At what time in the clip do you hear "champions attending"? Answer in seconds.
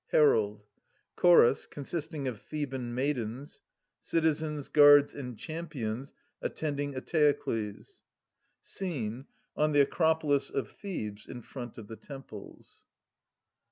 5.37-6.95